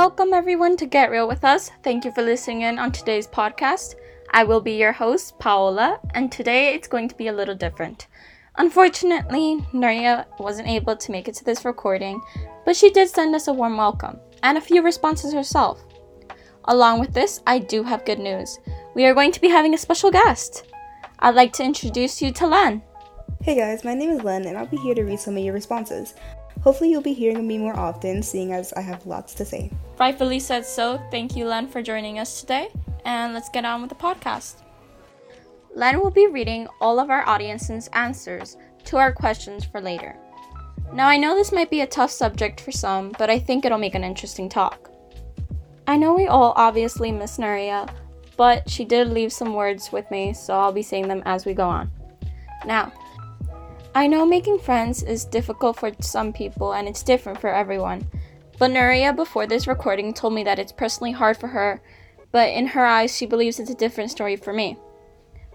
[0.00, 1.70] Welcome everyone to Get Real with Us.
[1.82, 3.96] Thank you for listening in on today's podcast.
[4.30, 8.06] I will be your host, Paola, and today it's going to be a little different.
[8.56, 12.22] Unfortunately, Nuria wasn't able to make it to this recording,
[12.64, 15.84] but she did send us a warm welcome and a few responses herself.
[16.64, 18.58] Along with this, I do have good news.
[18.94, 20.64] We are going to be having a special guest.
[21.18, 22.82] I'd like to introduce you to Len.
[23.42, 25.52] Hey guys, my name is Len, and I'll be here to read some of your
[25.52, 26.14] responses.
[26.62, 29.70] Hopefully, you'll be hearing me more often, seeing as I have lots to say.
[29.98, 31.00] Rightfully said so.
[31.10, 32.68] Thank you, Len, for joining us today.
[33.04, 34.56] And let's get on with the podcast.
[35.74, 40.16] Len will be reading all of our audience's answers to our questions for later.
[40.92, 43.78] Now, I know this might be a tough subject for some, but I think it'll
[43.78, 44.90] make an interesting talk.
[45.86, 47.88] I know we all obviously miss Nuria,
[48.36, 51.54] but she did leave some words with me, so I'll be saying them as we
[51.54, 51.90] go on.
[52.66, 52.92] Now,
[53.92, 58.08] I know making friends is difficult for some people and it's different for everyone.
[58.56, 61.82] But Nuria, before this recording, told me that it's personally hard for her,
[62.30, 64.78] but in her eyes, she believes it's a different story for me.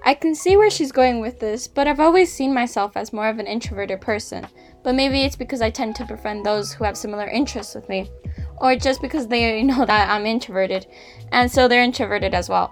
[0.03, 3.29] I can see where she's going with this, but I've always seen myself as more
[3.29, 4.47] of an introverted person.
[4.83, 8.11] But maybe it's because I tend to befriend those who have similar interests with me,
[8.57, 10.87] or just because they know that I'm introverted,
[11.31, 12.69] and so they're introverted as well.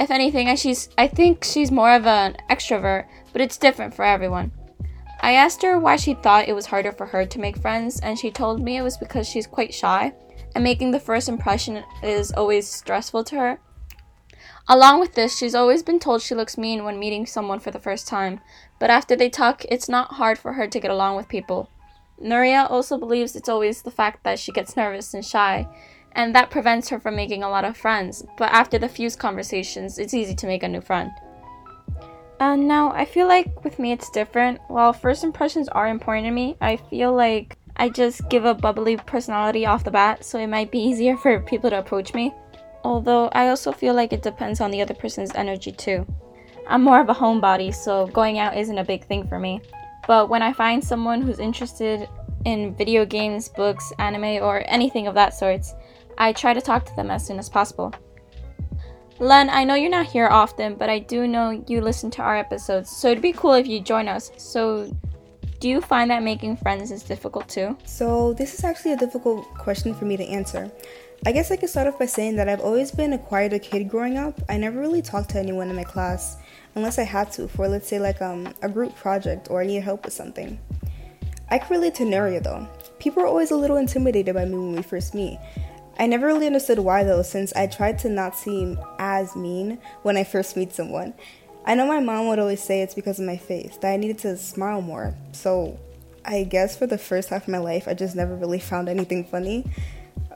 [0.00, 4.50] If anything, she's, I think she's more of an extrovert, but it's different for everyone.
[5.22, 8.18] I asked her why she thought it was harder for her to make friends, and
[8.18, 10.14] she told me it was because she's quite shy,
[10.54, 13.60] and making the first impression is always stressful to her.
[14.66, 17.78] Along with this, she's always been told she looks mean when meeting someone for the
[17.78, 18.40] first time,
[18.78, 21.70] but after they talk, it's not hard for her to get along with people.
[22.22, 25.68] Nuria also believes it's always the fact that she gets nervous and shy,
[26.12, 29.98] and that prevents her from making a lot of friends, but after the few conversations,
[29.98, 31.10] it's easy to make a new friend.
[32.40, 34.60] Uh, and now I feel like with me it's different.
[34.68, 38.96] While first impressions are important to me, I feel like I just give a bubbly
[38.96, 42.32] personality off the bat, so it might be easier for people to approach me.
[42.82, 46.06] Although I also feel like it depends on the other person's energy too.
[46.66, 49.60] I'm more of a homebody, so going out isn't a big thing for me.
[50.06, 52.08] But when I find someone who's interested
[52.46, 55.66] in video games, books, anime, or anything of that sort,
[56.16, 57.92] I try to talk to them as soon as possible.
[59.20, 62.38] Len, I know you're not here often, but I do know you listen to our
[62.38, 64.32] episodes, so it'd be cool if you join us.
[64.38, 64.90] So,
[65.58, 67.76] do you find that making friends is difficult too?
[67.84, 70.72] So, this is actually a difficult question for me to answer.
[71.26, 73.90] I guess I could start off by saying that I've always been a quieter kid
[73.90, 74.40] growing up.
[74.48, 76.38] I never really talked to anyone in my class
[76.74, 79.82] unless I had to for, let's say, like um, a group project or I needed
[79.82, 80.58] help with something.
[81.50, 82.66] I can relate to Nuria though.
[82.98, 85.38] People are always a little intimidated by me when we first meet.
[86.00, 90.16] I never really understood why though, since I tried to not seem as mean when
[90.16, 91.12] I first meet someone.
[91.66, 94.16] I know my mom would always say it's because of my face, that I needed
[94.20, 95.14] to smile more.
[95.32, 95.78] So
[96.24, 99.24] I guess for the first half of my life, I just never really found anything
[99.24, 99.70] funny.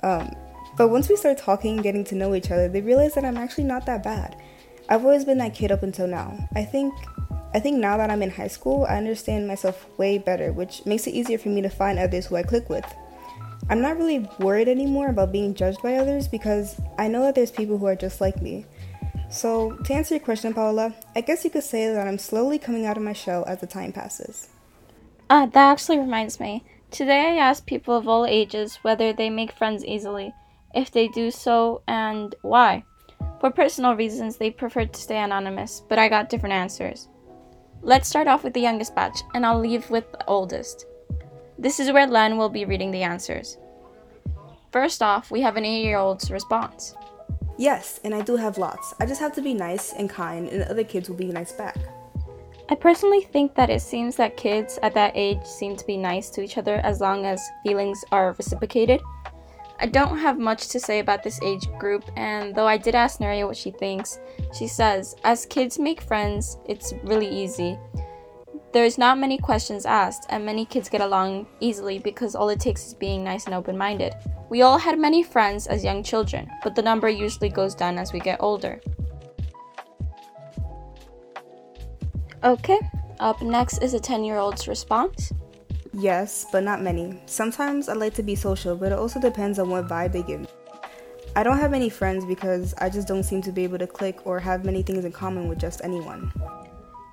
[0.03, 0.37] Um,
[0.77, 3.39] but once we started talking, and getting to know each other, they realized that I'm
[3.39, 4.37] actually not that bad.
[4.91, 6.47] I've always been that kid up until now.
[6.55, 6.93] I think
[7.55, 11.07] I think now that I'm in high school, I understand myself way better, which makes
[11.07, 12.85] it easier for me to find others who I click with.
[13.71, 17.51] I'm not really worried anymore about being judged by others because I know that there's
[17.51, 18.67] people who are just like me.
[19.31, 22.85] So, to answer your question, Paola, I guess you could say that I'm slowly coming
[22.85, 24.49] out of my shell as the time passes.
[25.31, 26.63] Uh, that actually reminds me.
[26.91, 30.33] Today I asked people of all ages whether they make friends easily,
[30.75, 32.85] if they do so, and why.
[33.41, 37.09] For personal reasons, they preferred to stay anonymous, but I got different answers.
[37.83, 40.87] Let's start off with the youngest batch, and I'll leave with the oldest.
[41.65, 43.57] This is where Len will be reading the answers.
[44.71, 46.95] First off, we have an 8 year old's response.
[47.57, 48.93] Yes, and I do have lots.
[49.01, 51.53] I just have to be nice and kind, and the other kids will be nice
[51.53, 51.79] back.
[52.69, 56.29] I personally think that it seems that kids at that age seem to be nice
[56.31, 59.01] to each other as long as feelings are reciprocated.
[59.81, 63.21] I don't have much to say about this age group, and though I did ask
[63.21, 64.19] Nuria what she thinks,
[64.53, 67.79] she says, as kids make friends, it's really easy.
[68.75, 72.89] There's not many questions asked, and many kids get along easily because all it takes
[72.89, 74.15] is being nice and open minded.
[74.51, 78.13] We all had many friends as young children, but the number usually goes down as
[78.13, 78.81] we get older.
[82.43, 82.81] Okay,
[83.21, 85.33] up next is a 10 year old's response.
[85.93, 87.23] Yes, but not many.
[87.27, 90.41] Sometimes I like to be social, but it also depends on what vibe they give
[90.41, 90.49] me.
[91.37, 94.27] I don't have many friends because I just don't seem to be able to click
[94.27, 96.33] or have many things in common with just anyone.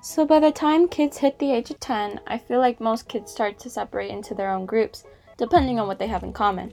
[0.04, 3.30] So by the time kids hit the age of 10, I feel like most kids
[3.30, 5.04] start to separate into their own groups,
[5.36, 6.72] depending on what they have in common.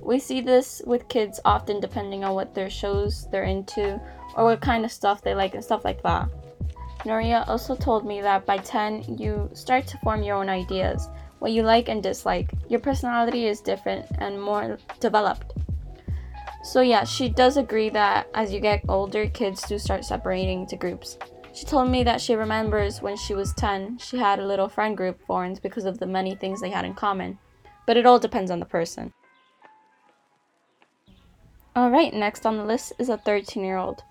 [0.00, 4.00] We see this with kids often depending on what their shows they're into
[4.36, 6.28] or what kind of stuff they like and stuff like that.
[7.00, 11.08] Nuria also told me that by 10, you start to form your own ideas,
[11.40, 12.48] what you like and dislike.
[12.68, 15.52] Your personality is different and more developed.
[16.62, 20.76] So, yeah, she does agree that as you get older, kids do start separating into
[20.76, 21.18] groups.
[21.58, 24.96] She told me that she remembers when she was 10, she had a little friend
[24.96, 27.36] group formed because of the many things they had in common.
[27.84, 29.12] But it all depends on the person.
[31.76, 34.04] Alright, next on the list is a 13 year old.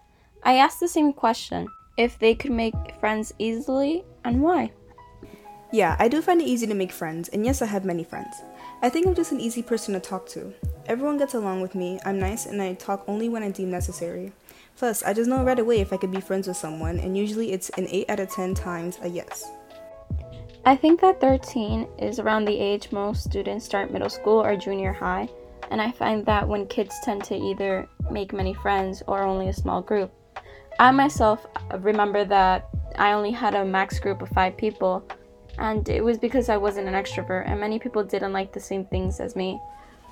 [0.43, 4.73] I asked the same question if they could make friends easily and why.
[5.71, 8.35] Yeah, I do find it easy to make friends, and yes, I have many friends.
[8.81, 10.53] I think I'm just an easy person to talk to.
[10.85, 14.33] Everyone gets along with me, I'm nice, and I talk only when I deem necessary.
[14.77, 17.51] Plus, I just know right away if I could be friends with someone, and usually
[17.51, 19.43] it's an 8 out of 10 times a yes.
[20.65, 24.93] I think that 13 is around the age most students start middle school or junior
[24.93, 25.29] high,
[25.71, 29.53] and I find that when kids tend to either make many friends or only a
[29.53, 30.11] small group.
[30.79, 31.47] I myself
[31.79, 32.67] remember that
[32.99, 35.03] I only had a max group of five people,
[35.57, 38.85] and it was because I wasn't an extrovert, and many people didn't like the same
[38.85, 39.59] things as me.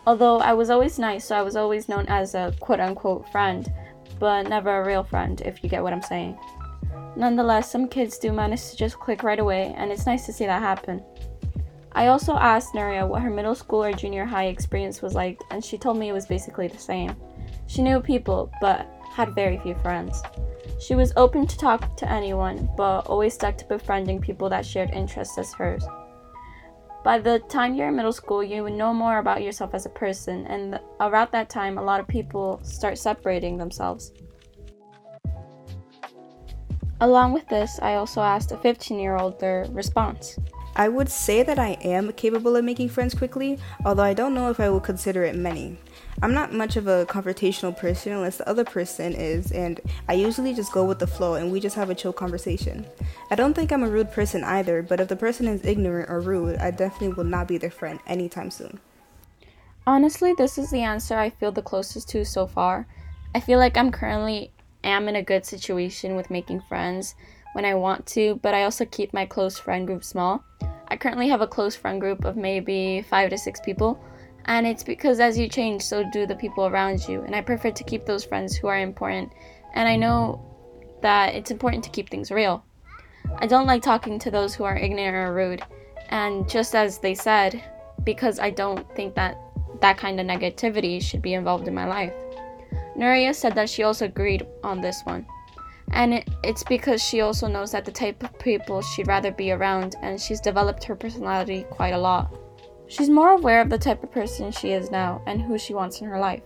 [0.08, 3.72] Although I was always nice, so I was always known as a quote unquote friend,
[4.20, 6.38] but never a real friend, if you get what I'm saying.
[7.16, 10.46] Nonetheless, some kids do manage to just click right away, and it's nice to see
[10.46, 11.04] that happen.
[11.94, 15.64] I also asked Nuria what her middle school or junior high experience was like, and
[15.64, 17.16] she told me it was basically the same.
[17.68, 20.22] She knew people, but had very few friends.
[20.80, 24.90] She was open to talk to anyone, but always stuck to befriending people that shared
[24.90, 25.86] interests as hers.
[27.06, 30.48] By the time you're in middle school, you know more about yourself as a person,
[30.48, 34.12] and around that time, a lot of people start separating themselves.
[37.02, 40.40] Along with this, I also asked a 15 year old their response.
[40.75, 44.50] I would say that I am capable of making friends quickly, although I don't know
[44.50, 45.77] if I would consider it many.
[46.22, 49.80] I'm not much of a confrontational person unless the other person is, and
[50.10, 52.86] I usually just go with the flow and we just have a chill conversation.
[53.31, 56.19] I don't think I'm a rude person either, but if the person is ignorant or
[56.19, 58.80] rude, I definitely will not be their friend anytime soon.
[59.88, 62.88] Honestly, this is the answer I feel the closest to so far.
[63.33, 64.51] I feel like I'm currently
[64.83, 67.16] am in a good situation with making friends
[67.54, 70.44] when I want to, but I also keep my close friend group small.
[70.96, 74.02] I currently have a close friend group of maybe five to six people,
[74.46, 77.22] and it's because as you change, so do the people around you.
[77.24, 79.34] And I prefer to keep those friends who are important,
[79.74, 80.40] and I know
[81.02, 82.64] that it's important to keep things real.
[83.40, 85.64] I don't like talking to those who are ignorant or rude,
[86.12, 87.62] and just as they said,
[88.06, 89.38] because I don't think that
[89.82, 92.14] that kind of negativity should be involved in my life.
[92.96, 95.26] Nuria said that she also agreed on this one.
[95.92, 99.52] And it, it's because she also knows that the type of people she'd rather be
[99.52, 102.36] around, and she's developed her personality quite a lot.
[102.88, 106.02] She's more aware of the type of person she is now and who she wants
[106.02, 106.44] in her life.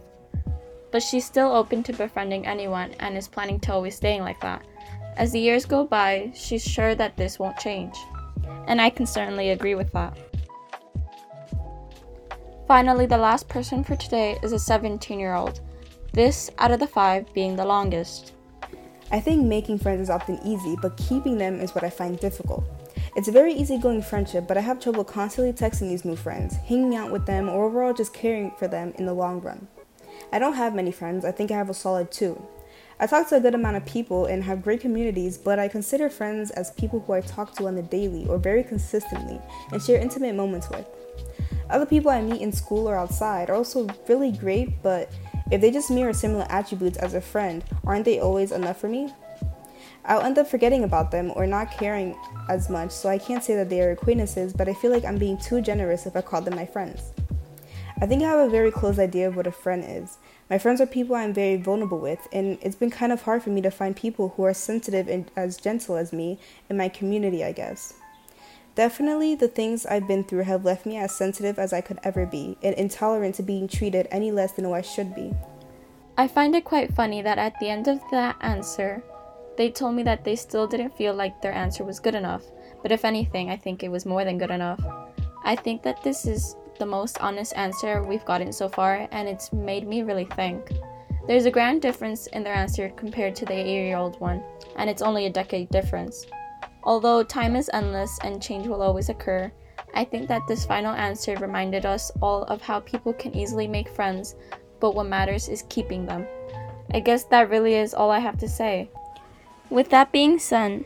[0.91, 4.65] But she's still open to befriending anyone and is planning to always staying like that.
[5.17, 7.95] As the years go by, she's sure that this won't change.
[8.67, 10.17] And I can certainly agree with that.
[12.67, 15.59] Finally, the last person for today is a 17 year old,
[16.13, 18.33] this out of the five being the longest.
[19.11, 22.63] I think making friends is often easy, but keeping them is what I find difficult.
[23.15, 26.95] It's a very easygoing friendship, but I have trouble constantly texting these new friends, hanging
[26.95, 29.67] out with them, or overall just caring for them in the long run.
[30.31, 32.39] I don't have many friends, I think I have a solid two.
[32.99, 36.09] I talk to a good amount of people and have great communities, but I consider
[36.09, 39.39] friends as people who I talk to on the daily or very consistently
[39.71, 40.85] and share intimate moments with.
[41.69, 45.11] Other people I meet in school or outside are also really great, but
[45.51, 49.13] if they just mirror similar attributes as a friend, aren't they always enough for me?
[50.05, 52.15] I'll end up forgetting about them or not caring
[52.49, 55.17] as much, so I can't say that they are acquaintances, but I feel like I'm
[55.17, 57.11] being too generous if I call them my friends.
[58.01, 60.17] I think I have a very close idea of what a friend is.
[60.49, 63.49] My friends are people I'm very vulnerable with, and it's been kind of hard for
[63.49, 66.39] me to find people who are sensitive and as gentle as me
[66.69, 67.93] in my community, I guess.
[68.75, 72.25] Definitely, the things I've been through have left me as sensitive as I could ever
[72.25, 75.33] be and intolerant to being treated any less than I should be.
[76.17, 79.03] I find it quite funny that at the end of that answer,
[79.57, 82.43] they told me that they still didn't feel like their answer was good enough,
[82.81, 84.81] but if anything, I think it was more than good enough.
[85.43, 89.51] I think that this is the most honest answer we've gotten so far, and it's
[89.51, 90.71] made me really think.
[91.27, 94.41] There's a grand difference in their answer compared to the 8 year old one,
[94.77, 96.25] and it's only a decade difference.
[96.83, 99.51] Although time is endless and change will always occur,
[99.93, 103.89] I think that this final answer reminded us all of how people can easily make
[103.89, 104.35] friends,
[104.79, 106.25] but what matters is keeping them.
[106.93, 108.89] I guess that really is all I have to say.
[109.69, 110.85] With that being said,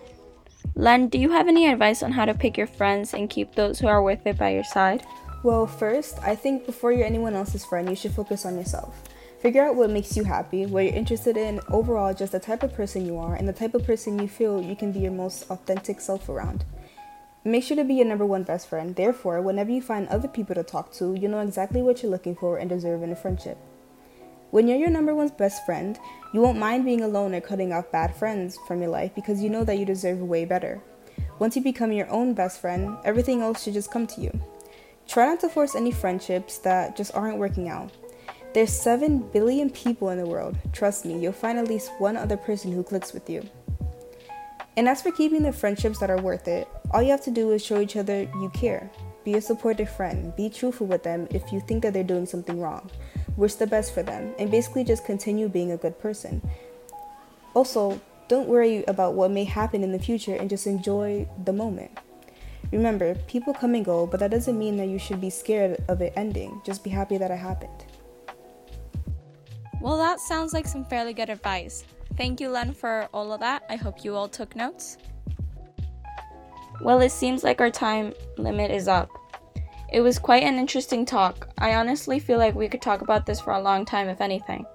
[0.75, 3.79] Len, do you have any advice on how to pick your friends and keep those
[3.79, 5.05] who are worth it by your side?
[5.43, 9.03] Well, first, I think before you're anyone else's friend, you should focus on yourself.
[9.43, 12.73] Figure out what makes you happy, what you're interested in, overall, just the type of
[12.73, 15.51] person you are, and the type of person you feel you can be your most
[15.51, 16.63] authentic self around.
[17.43, 18.95] Make sure to be your number one best friend.
[18.95, 22.37] Therefore, whenever you find other people to talk to, you know exactly what you're looking
[22.37, 23.57] for and deserve in a friendship.
[24.51, 25.99] When you're your number one's best friend,
[26.33, 29.49] you won't mind being alone or cutting off bad friends from your life because you
[29.49, 30.81] know that you deserve way better.
[31.39, 34.41] Once you become your own best friend, everything else should just come to you.
[35.05, 37.91] Try not to force any friendships that just aren't working out.
[38.53, 40.55] There's 7 billion people in the world.
[40.73, 43.49] Trust me, you'll find at least one other person who clicks with you.
[44.77, 47.51] And as for keeping the friendships that are worth it, all you have to do
[47.51, 48.91] is show each other you care.
[49.23, 50.35] Be a supportive friend.
[50.35, 52.91] Be truthful with them if you think that they're doing something wrong.
[53.37, 54.35] Wish the best for them.
[54.37, 56.39] And basically just continue being a good person.
[57.55, 61.97] Also, don't worry about what may happen in the future and just enjoy the moment.
[62.71, 66.01] Remember, people come and go, but that doesn't mean that you should be scared of
[66.01, 66.61] it ending.
[66.63, 67.85] Just be happy that it happened.
[69.83, 71.83] Well, that sounds like some fairly good advice.
[72.15, 73.65] Thank you, Len, for all of that.
[73.69, 74.97] I hope you all took notes.
[76.79, 79.09] Well, it seems like our time limit is up.
[79.91, 81.49] It was quite an interesting talk.
[81.57, 84.65] I honestly feel like we could talk about this for a long time, if anything.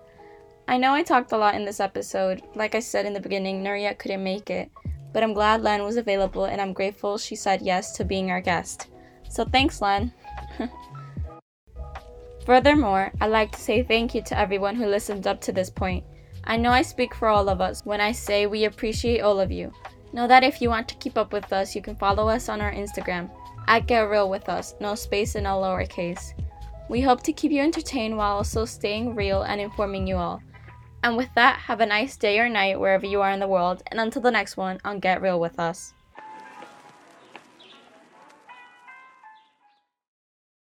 [0.69, 2.43] I know I talked a lot in this episode.
[2.55, 4.71] Like I said in the beginning, Nuria couldn't make it,
[5.15, 8.43] but I'm glad Len was available and I'm grateful she said yes to being our
[8.43, 8.89] guest.
[9.31, 10.13] So thanks, Len.
[12.49, 16.03] Furthermore, I'd like to say thank you to everyone who listened up to this point.
[16.45, 19.53] I know I speak for all of us when I say we appreciate all of
[19.53, 19.71] you.
[20.15, 22.63] Know that if you want to keep up with us, you can follow us on
[22.63, 23.31] our Instagram
[23.67, 26.33] at Get Real With Us, no space in all lowercase.
[26.89, 30.41] We hope to keep you entertained while also staying real and informing you all.
[31.03, 33.83] And with that, have a nice day or night wherever you are in the world,
[33.89, 35.93] and until the next one on Get Real With Us.